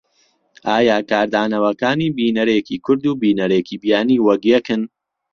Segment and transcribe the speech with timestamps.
[0.67, 4.81] ئایا کاردانەوەکانی بینەرێکی کورد و بینەرێکی بیانی وەک یەکن؟